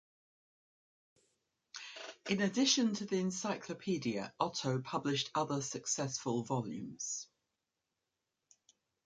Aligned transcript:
In 2.27 2.41
addition 2.41 2.95
to 2.95 3.05
the 3.05 3.17
encyclopedia, 3.19 4.33
Otto 4.39 4.81
published 4.81 5.29
other 5.35 5.61
successful 5.61 6.43
volumes. 6.43 7.27